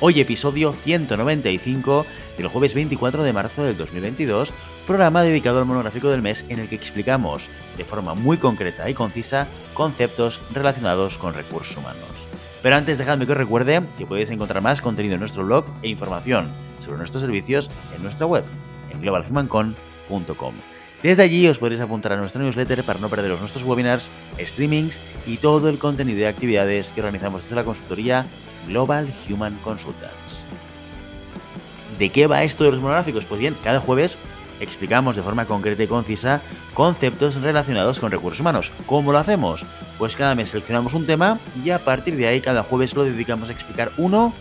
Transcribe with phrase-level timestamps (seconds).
[0.00, 2.04] Hoy episodio 195
[2.36, 4.52] del jueves 24 de marzo del 2022,
[4.86, 8.94] programa dedicado al monográfico del mes en el que explicamos de forma muy concreta y
[8.94, 12.26] concisa conceptos relacionados con recursos humanos.
[12.62, 15.88] Pero antes dejadme que os recuerde que podéis encontrar más contenido en nuestro blog e
[15.88, 18.44] información sobre nuestros servicios en nuestra web,
[18.90, 20.54] en globalhumancon.com.
[21.02, 25.36] Desde allí os podréis apuntar a nuestra newsletter para no perderos nuestros webinars, streamings y
[25.36, 28.26] todo el contenido de actividades que organizamos desde la consultoría
[28.66, 30.14] Global Human Consultants.
[31.98, 33.26] ¿De qué va esto de los monográficos?
[33.26, 34.18] Pues bien, cada jueves
[34.60, 36.42] explicamos de forma concreta y concisa
[36.74, 38.72] conceptos relacionados con recursos humanos.
[38.86, 39.64] ¿Cómo lo hacemos?
[39.98, 43.48] Pues cada mes seleccionamos un tema y a partir de ahí cada jueves lo dedicamos
[43.48, 44.32] a explicar uno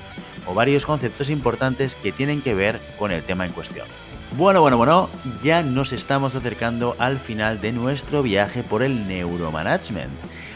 [0.47, 3.87] o varios conceptos importantes que tienen que ver con el tema en cuestión.
[4.35, 5.09] Bueno, bueno, bueno,
[5.43, 10.09] ya nos estamos acercando al final de nuestro viaje por el neuromanagement.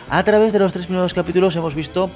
[0.10, 2.10] A través de los tres primeros capítulos hemos visto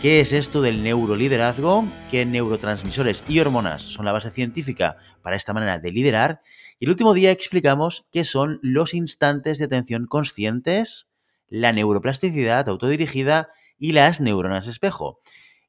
[0.00, 5.54] qué es esto del neuroliderazgo, qué neurotransmisores y hormonas son la base científica para esta
[5.54, 6.42] manera de liderar.
[6.78, 11.08] Y el último día explicamos qué son los instantes de atención conscientes,
[11.48, 15.18] la neuroplasticidad autodirigida y las neuronas espejo.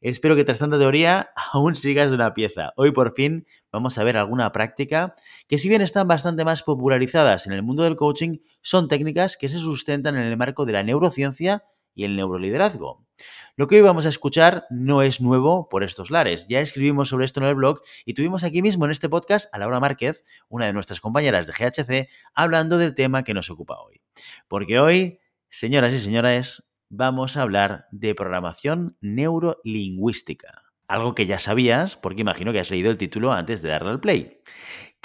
[0.01, 2.73] Espero que tras tanta teoría aún sigas de una pieza.
[2.75, 5.15] Hoy por fin vamos a ver alguna práctica
[5.47, 9.49] que si bien están bastante más popularizadas en el mundo del coaching, son técnicas que
[9.49, 11.63] se sustentan en el marco de la neurociencia
[11.97, 13.05] y el neuroliderazgo.
[13.55, 16.45] Lo que hoy vamos a escuchar no es nuevo por estos lares.
[16.47, 19.57] Ya escribimos sobre esto en el blog y tuvimos aquí mismo en este podcast a
[19.57, 23.99] Laura Márquez, una de nuestras compañeras de GHC, hablando del tema que nos ocupa hoy.
[24.47, 30.61] Porque hoy, señoras y señores, vamos a hablar de programación neurolingüística.
[30.87, 33.99] Algo que ya sabías, porque imagino que has leído el título antes de darle al
[33.99, 34.39] play.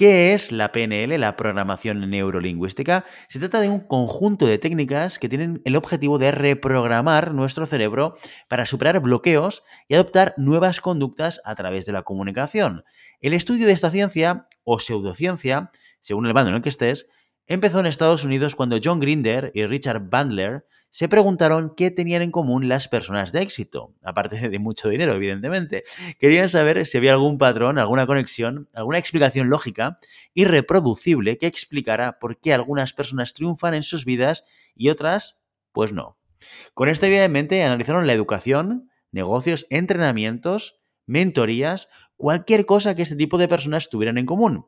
[0.02, 3.04] ¿Qué es la PNL, la programación neurolingüística?
[3.28, 8.14] Se trata de un conjunto de técnicas que tienen el objetivo de reprogramar nuestro cerebro
[8.48, 12.82] para superar bloqueos y adoptar nuevas conductas a través de la comunicación.
[13.20, 15.70] El estudio de esta ciencia, o pseudociencia,
[16.00, 17.08] según el bando en el que estés,
[17.46, 22.30] empezó en Estados Unidos cuando John Grinder y Richard Bandler se preguntaron qué tenían en
[22.30, 25.84] común las personas de éxito, aparte de mucho dinero, evidentemente.
[26.18, 29.98] Querían saber si había algún patrón, alguna conexión, alguna explicación lógica
[30.34, 35.38] y reproducible que explicara por qué algunas personas triunfan en sus vidas y otras,
[35.72, 36.18] pues no.
[36.74, 43.16] Con esta idea en mente, analizaron la educación, negocios, entrenamientos, mentorías, cualquier cosa que este
[43.16, 44.66] tipo de personas tuvieran en común.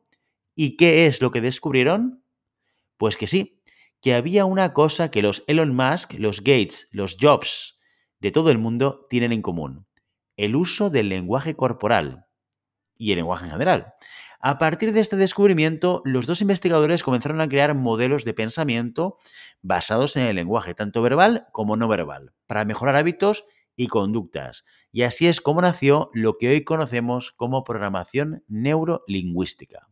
[0.55, 2.24] ¿Y qué es lo que descubrieron?
[2.97, 3.61] Pues que sí,
[4.01, 7.79] que había una cosa que los Elon Musk, los Gates, los Jobs
[8.19, 9.87] de todo el mundo tienen en común.
[10.37, 12.25] El uso del lenguaje corporal
[12.97, 13.93] y el lenguaje en general.
[14.39, 19.17] A partir de este descubrimiento, los dos investigadores comenzaron a crear modelos de pensamiento
[19.61, 23.45] basados en el lenguaje, tanto verbal como no verbal, para mejorar hábitos
[23.75, 24.63] y conductas.
[24.91, 29.84] Y así es como nació lo que hoy conocemos como programación neurolingüística.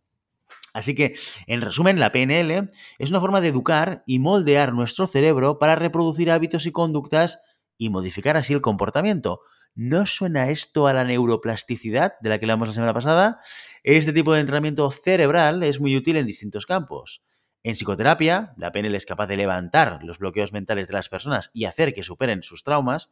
[0.74, 1.16] Así que,
[1.48, 6.32] en resumen, la PNL es una forma de educar y moldear nuestro cerebro para reproducir
[6.32, 7.40] hábitos y conductas
[7.78, 9.42] y modificar así el comportamiento.
[9.76, 13.40] ¿No suena esto a la neuroplasticidad de la que hablamos la semana pasada?
[13.84, 17.24] Este tipo de entrenamiento cerebral es muy útil en distintos campos.
[17.64, 21.66] En psicoterapia, la PNL es capaz de levantar los bloqueos mentales de las personas y
[21.66, 23.12] hacer que superen sus traumas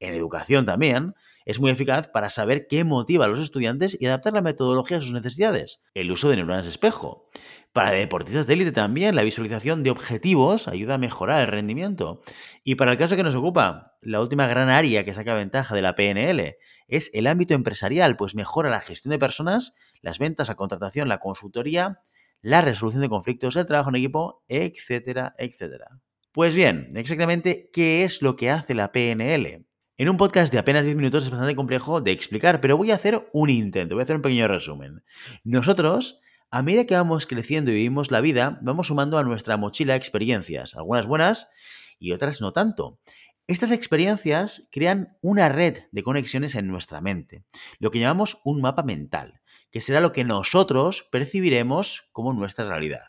[0.00, 1.14] en educación también,
[1.44, 5.00] es muy eficaz para saber qué motiva a los estudiantes y adaptar la metodología a
[5.00, 5.80] sus necesidades.
[5.94, 7.30] El uso de neuronas espejo.
[7.72, 12.20] Para deportistas de élite también, la visualización de objetivos ayuda a mejorar el rendimiento.
[12.64, 15.82] Y para el caso que nos ocupa, la última gran área que saca ventaja de
[15.82, 16.56] la PNL
[16.86, 21.18] es el ámbito empresarial, pues mejora la gestión de personas, las ventas, la contratación, la
[21.18, 22.00] consultoría,
[22.40, 26.00] la resolución de conflictos, el trabajo en equipo, etcétera, etcétera.
[26.32, 29.66] Pues bien, exactamente, ¿qué es lo que hace la PNL?
[30.00, 32.94] En un podcast de apenas 10 minutos es bastante complejo de explicar, pero voy a
[32.94, 35.02] hacer un intento, voy a hacer un pequeño resumen.
[35.42, 36.20] Nosotros,
[36.52, 40.76] a medida que vamos creciendo y vivimos la vida, vamos sumando a nuestra mochila experiencias,
[40.76, 41.50] algunas buenas
[41.98, 43.00] y otras no tanto.
[43.48, 47.42] Estas experiencias crean una red de conexiones en nuestra mente,
[47.80, 49.40] lo que llamamos un mapa mental,
[49.72, 53.08] que será lo que nosotros percibiremos como nuestra realidad.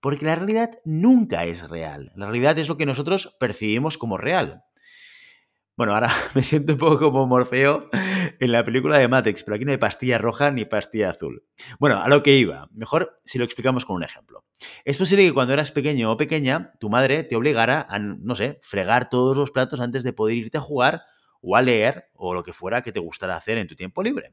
[0.00, 4.64] Porque la realidad nunca es real, la realidad es lo que nosotros percibimos como real.
[5.78, 9.64] Bueno, ahora me siento un poco como Morfeo en la película de Matrix, pero aquí
[9.64, 11.44] no hay pastilla roja ni pastilla azul.
[11.78, 12.68] Bueno, a lo que iba.
[12.72, 14.44] Mejor si lo explicamos con un ejemplo.
[14.84, 18.58] Es posible que cuando eras pequeño o pequeña, tu madre te obligara a, no sé,
[18.60, 21.02] fregar todos los platos antes de poder irte a jugar
[21.40, 24.32] o a leer o lo que fuera que te gustara hacer en tu tiempo libre.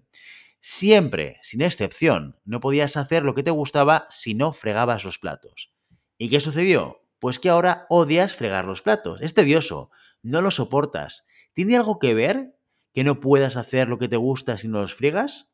[0.62, 5.72] Siempre, sin excepción, no podías hacer lo que te gustaba si no fregabas los platos.
[6.18, 7.04] ¿Y qué sucedió?
[7.20, 9.22] Pues que ahora odias fregar los platos.
[9.22, 9.92] Es tedioso,
[10.24, 11.24] no lo soportas.
[11.56, 12.54] ¿Tiene algo que ver
[12.94, 15.50] que no puedas hacer lo que te gusta si no los friegas?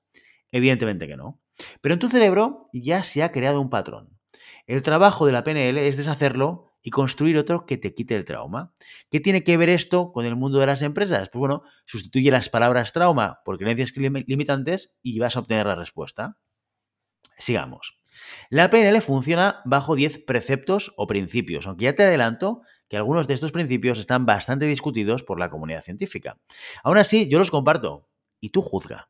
[0.51, 1.39] Evidentemente que no.
[1.80, 4.19] Pero en tu cerebro ya se ha creado un patrón.
[4.65, 8.74] El trabajo de la PNL es deshacerlo y construir otro que te quite el trauma.
[9.12, 11.30] ¿Qué tiene que ver esto con el mundo de las empresas?
[11.30, 16.39] Pues bueno, sustituye las palabras trauma por creencias limitantes y vas a obtener la respuesta.
[17.38, 17.95] Sigamos.
[18.50, 23.35] La PNL funciona bajo 10 preceptos o principios, aunque ya te adelanto que algunos de
[23.35, 26.38] estos principios están bastante discutidos por la comunidad científica.
[26.83, 28.09] Aún así, yo los comparto
[28.41, 29.09] y tú juzga.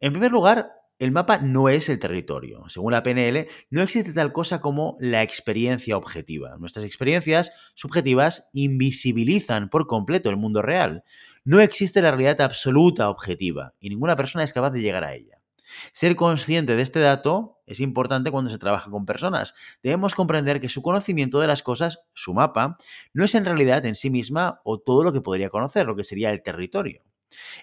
[0.00, 2.66] En primer lugar, el mapa no es el territorio.
[2.68, 6.56] Según la PNL, no existe tal cosa como la experiencia objetiva.
[6.56, 11.04] Nuestras experiencias subjetivas invisibilizan por completo el mundo real.
[11.44, 15.43] No existe la realidad absoluta objetiva y ninguna persona es capaz de llegar a ella.
[15.92, 19.54] Ser consciente de este dato es importante cuando se trabaja con personas.
[19.82, 22.76] Debemos comprender que su conocimiento de las cosas, su mapa,
[23.12, 26.04] no es en realidad en sí misma o todo lo que podría conocer, lo que
[26.04, 27.02] sería el territorio.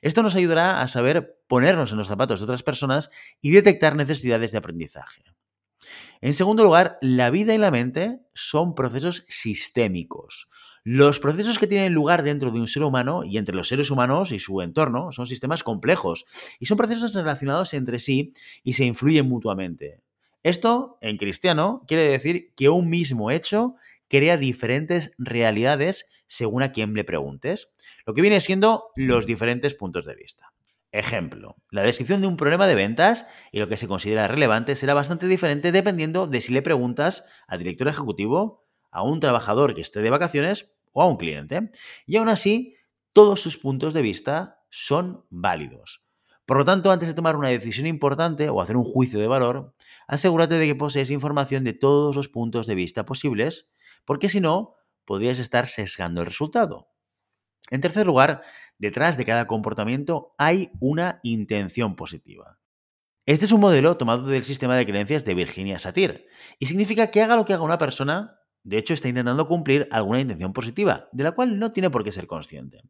[0.01, 3.09] Esto nos ayudará a saber ponernos en los zapatos de otras personas
[3.41, 5.23] y detectar necesidades de aprendizaje.
[6.21, 10.49] En segundo lugar, la vida y la mente son procesos sistémicos.
[10.83, 14.31] Los procesos que tienen lugar dentro de un ser humano y entre los seres humanos
[14.31, 16.25] y su entorno son sistemas complejos
[16.59, 18.33] y son procesos relacionados entre sí
[18.63, 20.01] y se influyen mutuamente.
[20.43, 23.75] Esto, en cristiano, quiere decir que un mismo hecho
[24.07, 27.69] crea diferentes realidades según a quien le preguntes,
[28.05, 30.50] lo que viene siendo los diferentes puntos de vista.
[30.91, 34.93] Ejemplo, la descripción de un problema de ventas y lo que se considera relevante será
[34.93, 40.01] bastante diferente dependiendo de si le preguntas al director ejecutivo, a un trabajador que esté
[40.01, 41.71] de vacaciones o a un cliente.
[42.05, 42.75] Y aún así,
[43.13, 46.03] todos sus puntos de vista son válidos.
[46.45, 49.73] Por lo tanto, antes de tomar una decisión importante o hacer un juicio de valor,
[50.07, 53.71] asegúrate de que posees información de todos los puntos de vista posibles,
[54.03, 56.90] porque si no, podrías estar sesgando el resultado.
[57.69, 58.41] En tercer lugar,
[58.77, 62.59] detrás de cada comportamiento hay una intención positiva.
[63.25, 66.25] Este es un modelo tomado del sistema de creencias de Virginia Satir
[66.57, 70.19] y significa que haga lo que haga una persona, de hecho, está intentando cumplir alguna
[70.19, 72.81] intención positiva, de la cual no tiene por qué ser consciente.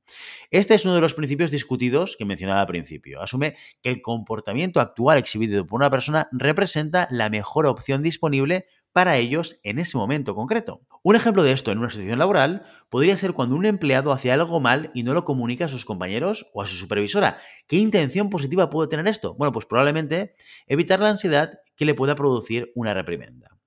[0.49, 3.21] Este es uno de los principios discutidos que mencionaba al principio.
[3.21, 9.17] Asume que el comportamiento actual exhibido por una persona representa la mejor opción disponible para
[9.17, 10.81] ellos en ese momento concreto.
[11.03, 14.59] Un ejemplo de esto en una situación laboral podría ser cuando un empleado hace algo
[14.59, 17.39] mal y no lo comunica a sus compañeros o a su supervisora.
[17.65, 19.33] ¿Qué intención positiva puede tener esto?
[19.33, 20.35] Bueno, pues probablemente
[20.67, 23.57] evitar la ansiedad que le pueda producir una reprimenda.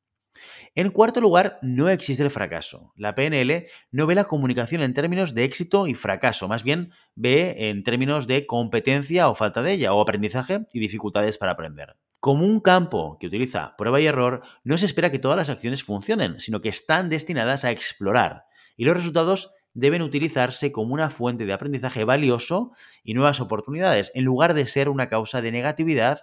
[0.77, 2.93] En cuarto lugar, no existe el fracaso.
[2.95, 7.69] La PNL no ve la comunicación en términos de éxito y fracaso, más bien ve
[7.69, 11.97] en términos de competencia o falta de ella, o aprendizaje y dificultades para aprender.
[12.25, 15.85] Como un campo que utiliza prueba y error, no se espera que todas las acciones
[15.85, 18.47] funcionen, sino que están destinadas a explorar.
[18.79, 22.73] Y los resultados deben utilizarse como una fuente de aprendizaje valioso
[23.03, 26.21] y nuevas oportunidades, en lugar de ser una causa de negatividad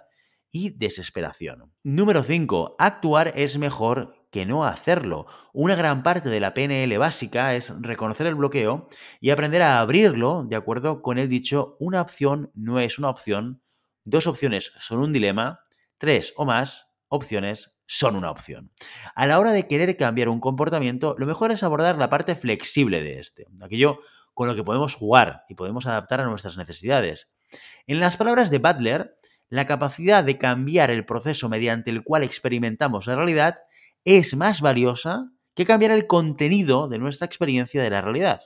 [0.50, 1.72] y desesperación.
[1.84, 2.74] Número 5.
[2.80, 5.26] Actuar es mejor que no hacerlo.
[5.52, 8.88] Una gran parte de la PNL básica es reconocer el bloqueo
[9.20, 13.62] y aprender a abrirlo de acuerdo con el dicho una opción no es una opción,
[14.04, 15.60] dos opciones son un dilema,
[16.02, 18.72] tres o más opciones son una opción.
[19.14, 23.04] A la hora de querer cambiar un comportamiento, lo mejor es abordar la parte flexible
[23.04, 24.00] de este, aquello
[24.34, 27.30] con lo que podemos jugar y podemos adaptar a nuestras necesidades.
[27.86, 29.16] En las palabras de Butler,
[29.48, 33.60] la capacidad de cambiar el proceso mediante el cual experimentamos la realidad
[34.04, 38.40] es más valiosa que cambiar el contenido de nuestra experiencia de la realidad.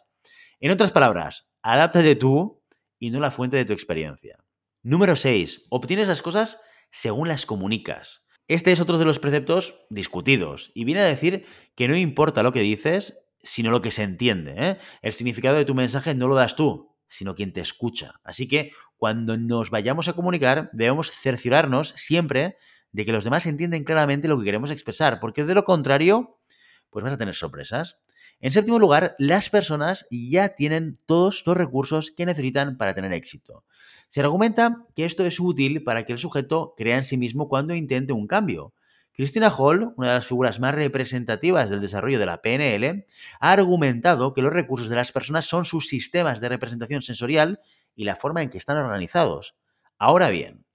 [0.60, 2.62] En otras palabras, adáptate tú
[2.98, 4.36] y no la fuente de tu experiencia.
[4.82, 5.68] Número 6.
[5.70, 6.60] Obtienes las cosas
[6.96, 8.24] según las comunicas.
[8.48, 12.52] Este es otro de los preceptos discutidos y viene a decir que no importa lo
[12.52, 14.54] que dices, sino lo que se entiende.
[14.56, 14.78] ¿eh?
[15.02, 18.14] El significado de tu mensaje no lo das tú, sino quien te escucha.
[18.24, 22.56] Así que cuando nos vayamos a comunicar, debemos cerciorarnos siempre
[22.92, 26.40] de que los demás entienden claramente lo que queremos expresar, porque de lo contrario,
[26.88, 28.00] pues vas a tener sorpresas.
[28.40, 33.64] En séptimo lugar, las personas ya tienen todos los recursos que necesitan para tener éxito.
[34.08, 37.74] Se argumenta que esto es útil para que el sujeto crea en sí mismo cuando
[37.74, 38.74] intente un cambio.
[39.14, 43.06] Christina Hall, una de las figuras más representativas del desarrollo de la PNL,
[43.40, 47.60] ha argumentado que los recursos de las personas son sus sistemas de representación sensorial
[47.94, 49.56] y la forma en que están organizados.
[49.98, 50.66] Ahora bien,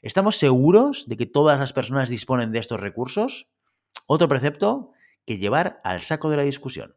[0.00, 3.48] ¿estamos seguros de que todas las personas disponen de estos recursos?
[4.06, 4.92] Otro precepto
[5.26, 6.94] que llevar al saco de la discusión.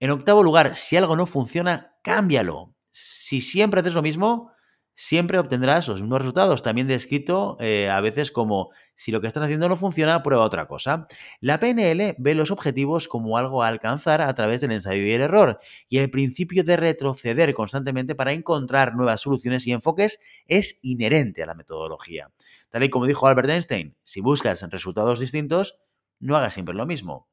[0.00, 2.74] En octavo lugar, si algo no funciona, cámbialo.
[2.90, 4.52] Si siempre haces lo mismo,
[4.94, 6.62] siempre obtendrás los mismos resultados.
[6.62, 10.66] También descrito eh, a veces como si lo que estás haciendo no funciona, prueba otra
[10.66, 11.06] cosa.
[11.40, 15.22] La PNL ve los objetivos como algo a alcanzar a través del ensayo y el
[15.22, 15.58] error.
[15.88, 21.46] Y el principio de retroceder constantemente para encontrar nuevas soluciones y enfoques es inherente a
[21.46, 22.32] la metodología.
[22.70, 25.78] Tal y como dijo Albert Einstein, si buscas resultados distintos,
[26.18, 27.28] no hagas siempre lo mismo.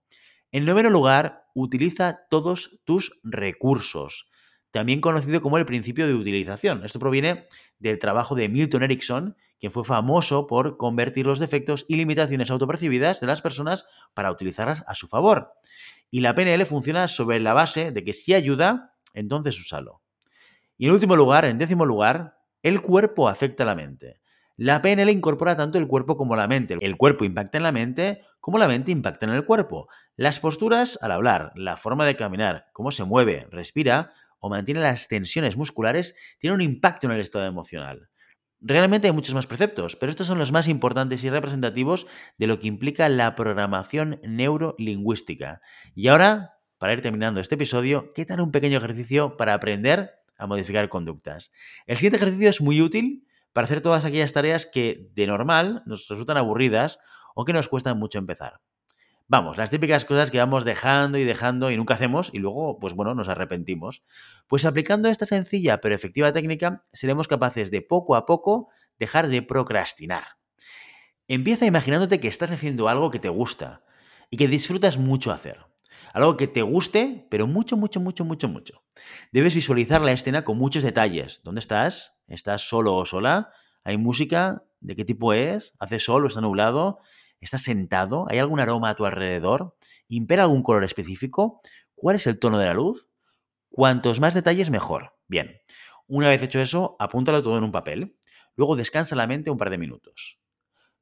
[0.55, 4.29] En noveno lugar, utiliza todos tus recursos
[4.71, 6.85] también conocido como el principio de utilización.
[6.85, 7.45] Esto proviene
[7.77, 13.19] del trabajo de Milton Erickson, quien fue famoso por convertir los defectos y limitaciones autopercibidas
[13.19, 15.51] de las personas para utilizarlas a su favor.
[16.09, 20.03] Y la PNL funciona sobre la base de que si ayuda, entonces úsalo.
[20.77, 24.21] Y en último lugar, en décimo lugar, el cuerpo afecta a la mente.
[24.57, 26.77] La PNL incorpora tanto el cuerpo como la mente.
[26.79, 29.89] El cuerpo impacta en la mente como la mente impacta en el cuerpo.
[30.15, 35.07] Las posturas al hablar, la forma de caminar, cómo se mueve, respira, o mantiene las
[35.07, 38.09] tensiones musculares tiene un impacto en el estado emocional.
[38.61, 42.07] Realmente hay muchos más preceptos, pero estos son los más importantes y representativos
[42.37, 45.61] de lo que implica la programación neurolingüística.
[45.93, 50.47] Y ahora, para ir terminando este episodio, ¿qué tal un pequeño ejercicio para aprender a
[50.47, 51.51] modificar conductas?
[51.87, 56.09] El siguiente ejercicio es muy útil para hacer todas aquellas tareas que de normal nos
[56.09, 56.99] resultan aburridas
[57.35, 58.59] o que nos cuestan mucho empezar.
[59.29, 62.93] Vamos, las típicas cosas que vamos dejando y dejando y nunca hacemos y luego, pues
[62.93, 64.03] bueno, nos arrepentimos.
[64.47, 68.67] Pues aplicando esta sencilla pero efectiva técnica, seremos capaces de poco a poco
[68.99, 70.35] dejar de procrastinar.
[71.29, 73.85] Empieza imaginándote que estás haciendo algo que te gusta
[74.29, 75.59] y que disfrutas mucho hacer.
[76.11, 78.83] Algo que te guste, pero mucho, mucho, mucho, mucho, mucho.
[79.31, 81.39] Debes visualizar la escena con muchos detalles.
[81.41, 82.14] ¿Dónde estás?
[82.27, 83.51] ¿Estás solo o sola?
[83.83, 84.63] ¿Hay música?
[84.79, 85.73] ¿De qué tipo es?
[85.79, 86.99] ¿Hace sol o está nublado?
[87.39, 88.25] ¿Estás sentado?
[88.29, 89.75] ¿Hay algún aroma a tu alrededor?
[90.07, 91.61] ¿Impera algún color específico?
[91.93, 93.09] ¿Cuál es el tono de la luz?
[93.69, 95.17] Cuantos más detalles, mejor.
[95.27, 95.59] Bien,
[96.07, 98.17] una vez hecho eso, apúntalo todo en un papel.
[98.55, 100.39] Luego descansa la mente un par de minutos.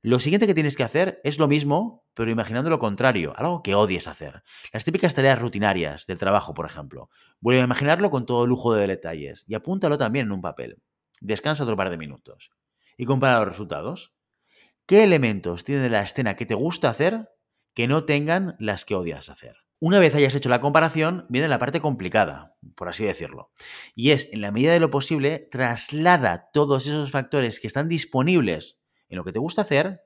[0.01, 3.74] Lo siguiente que tienes que hacer es lo mismo, pero imaginando lo contrario, algo que
[3.74, 4.44] odies hacer.
[4.74, 7.10] Las típicas tareas rutinarias del trabajo, por ejemplo.
[7.39, 10.82] Vuelve a imaginarlo con todo lujo de detalles y apúntalo también en un papel.
[11.24, 12.51] Descansa otro par de minutos.
[12.98, 14.13] Y compara los resultados.
[14.86, 17.30] ¿Qué elementos tiene la escena que te gusta hacer
[17.74, 19.56] que no tengan las que odias hacer?
[19.80, 23.51] Una vez hayas hecho la comparación, viene la parte complicada, por así decirlo.
[23.96, 28.82] Y es, en la medida de lo posible, traslada todos esos factores que están disponibles
[29.08, 30.01] en lo que te gusta hacer,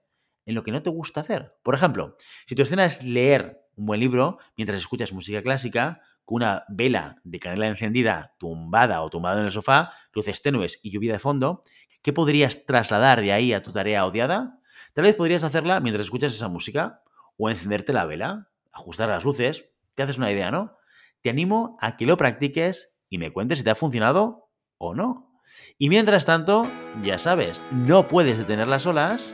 [0.46, 1.56] en lo que no te gusta hacer.
[1.64, 6.36] Por ejemplo, si tu escena es leer un buen libro mientras escuchas música clásica, con
[6.36, 11.14] una vela de canela encendida tumbada o tumbada en el sofá, luces tenues y lluvia
[11.14, 11.64] de fondo,
[12.02, 14.60] ¿qué podrías trasladar de ahí a tu tarea odiada?
[14.94, 17.02] Tal vez podrías hacerla mientras escuchas esa música
[17.38, 19.70] o encenderte la vela, ajustar las luces.
[19.96, 20.76] Te haces una idea, ¿no?
[21.22, 25.32] Te animo a que lo practiques y me cuentes si te ha funcionado o no.
[25.78, 26.70] Y mientras tanto,
[27.04, 29.34] ya sabes, no puedes detener las olas,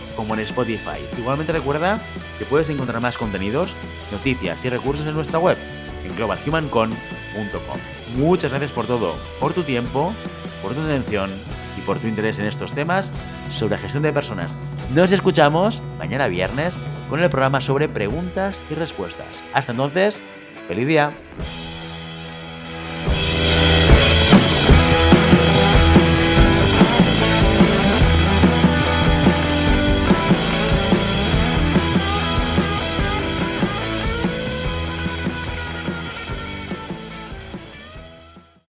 [0.15, 0.99] como en Spotify.
[1.17, 1.99] Igualmente recuerda
[2.37, 3.75] que puedes encontrar más contenidos,
[4.11, 5.57] noticias y recursos en nuestra web,
[6.05, 7.77] en globalhumancon.com.
[8.15, 10.13] Muchas gracias por todo, por tu tiempo,
[10.61, 11.31] por tu atención
[11.77, 13.11] y por tu interés en estos temas
[13.49, 14.57] sobre gestión de personas.
[14.93, 16.77] Nos escuchamos mañana viernes
[17.09, 19.43] con el programa sobre preguntas y respuestas.
[19.53, 20.21] Hasta entonces,
[20.67, 21.13] feliz día.